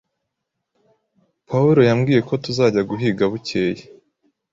[1.47, 3.83] Paolo yambwiye ko tuzajya guhiga bukeye.